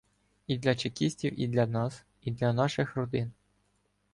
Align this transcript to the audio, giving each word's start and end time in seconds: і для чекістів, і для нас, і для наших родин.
і 0.47 0.57
для 0.57 0.75
чекістів, 0.75 1.39
і 1.39 1.47
для 1.47 1.65
нас, 1.67 2.05
і 2.21 2.31
для 2.31 2.53
наших 2.53 2.95
родин. 2.95 3.31